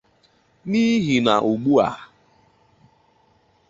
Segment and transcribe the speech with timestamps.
[0.69, 1.89] n'ihi na ugbu a